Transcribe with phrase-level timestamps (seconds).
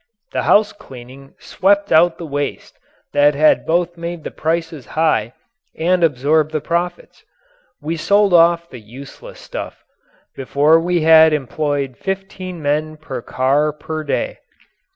[0.31, 2.79] The house cleaning swept out the waste
[3.13, 5.33] that had both made the prices high
[5.77, 7.21] and absorbed the profit.
[7.83, 9.83] We sold off the useless stuff.
[10.35, 14.39] Before we had employed fifteen men per car per day.